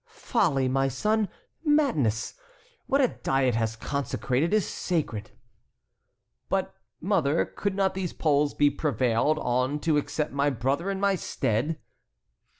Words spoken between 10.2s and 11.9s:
my brother in my stead?"